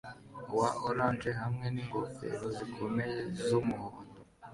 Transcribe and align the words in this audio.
wa 0.57 0.69
orange 0.89 1.29
hamwe 1.41 1.65
ningofero 1.73 2.45
zikomeye 2.57 3.19
z'umuhondo 3.43 4.19